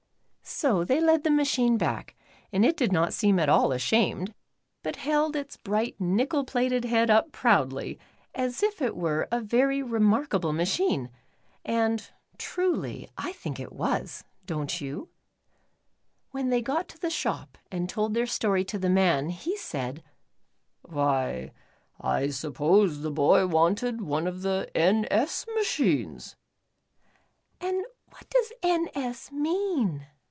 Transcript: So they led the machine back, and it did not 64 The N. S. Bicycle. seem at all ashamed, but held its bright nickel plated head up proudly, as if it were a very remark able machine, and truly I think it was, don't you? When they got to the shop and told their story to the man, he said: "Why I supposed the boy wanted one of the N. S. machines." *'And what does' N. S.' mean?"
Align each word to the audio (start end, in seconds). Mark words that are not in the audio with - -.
So 0.43 0.83
they 0.83 0.99
led 0.99 1.23
the 1.23 1.31
machine 1.31 1.77
back, 1.77 2.13
and 2.51 2.65
it 2.65 2.75
did 2.75 2.91
not 2.91 3.13
64 3.13 3.13
The 3.13 3.13
N. 3.13 3.33
S. 3.33 3.37
Bicycle. 3.37 3.37
seem 3.39 3.39
at 3.39 3.49
all 3.61 3.71
ashamed, 3.71 4.33
but 4.83 4.95
held 4.97 5.35
its 5.37 5.55
bright 5.55 5.95
nickel 5.99 6.43
plated 6.43 6.83
head 6.83 7.09
up 7.09 7.31
proudly, 7.31 7.97
as 8.35 8.61
if 8.61 8.81
it 8.81 8.93
were 8.97 9.29
a 9.31 9.39
very 9.39 9.81
remark 9.81 10.33
able 10.33 10.51
machine, 10.51 11.09
and 11.63 12.09
truly 12.37 13.07
I 13.17 13.31
think 13.31 13.61
it 13.61 13.71
was, 13.71 14.25
don't 14.45 14.81
you? 14.81 15.07
When 16.31 16.49
they 16.49 16.61
got 16.61 16.89
to 16.89 16.99
the 16.99 17.09
shop 17.09 17.57
and 17.71 17.87
told 17.87 18.13
their 18.13 18.27
story 18.27 18.65
to 18.65 18.77
the 18.77 18.89
man, 18.89 19.29
he 19.29 19.55
said: 19.55 20.03
"Why 20.81 21.53
I 21.99 22.27
supposed 22.27 23.03
the 23.03 23.11
boy 23.11 23.47
wanted 23.47 24.01
one 24.01 24.27
of 24.27 24.41
the 24.41 24.69
N. 24.75 25.07
S. 25.09 25.45
machines." 25.55 26.35
*'And 27.61 27.85
what 28.09 28.29
does' 28.29 28.51
N. 28.61 28.89
S.' 28.93 29.31
mean?" 29.31 30.07